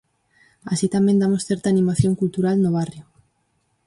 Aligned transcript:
Así 0.71 0.87
tamén 0.95 1.19
damos 1.21 1.45
certa 1.49 1.67
animación 1.73 2.13
cultural 2.21 2.55
no 2.59 2.69
barrio. 2.79 3.03